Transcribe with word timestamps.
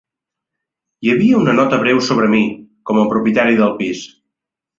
Hi 1.07 1.11
havia 1.15 1.41
una 1.41 1.53
nota 1.57 1.79
breu 1.83 1.99
sobre 2.07 2.31
mi, 2.33 2.41
com 2.91 3.03
a 3.03 3.05
propietari 3.13 3.61
del 3.61 3.77
pis. 3.85 4.03